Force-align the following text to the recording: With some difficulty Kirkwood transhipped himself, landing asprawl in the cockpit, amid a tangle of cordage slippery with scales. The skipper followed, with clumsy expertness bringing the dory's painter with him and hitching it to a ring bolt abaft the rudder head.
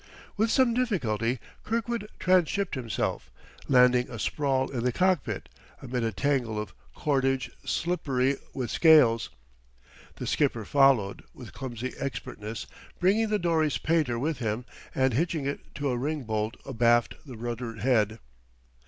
With 0.35 0.49
some 0.49 0.73
difficulty 0.73 1.37
Kirkwood 1.63 2.09
transhipped 2.19 2.73
himself, 2.73 3.29
landing 3.67 4.09
asprawl 4.09 4.69
in 4.71 4.83
the 4.83 4.91
cockpit, 4.91 5.47
amid 5.79 6.03
a 6.03 6.11
tangle 6.11 6.59
of 6.59 6.73
cordage 6.95 7.51
slippery 7.63 8.37
with 8.51 8.71
scales. 8.71 9.29
The 10.15 10.25
skipper 10.25 10.65
followed, 10.65 11.23
with 11.35 11.53
clumsy 11.53 11.93
expertness 11.99 12.65
bringing 12.99 13.29
the 13.29 13.37
dory's 13.37 13.77
painter 13.77 14.17
with 14.17 14.39
him 14.39 14.65
and 14.95 15.13
hitching 15.13 15.45
it 15.45 15.59
to 15.75 15.89
a 15.91 15.97
ring 15.97 16.23
bolt 16.23 16.57
abaft 16.65 17.13
the 17.23 17.37
rudder 17.37 17.75
head. 17.75 18.17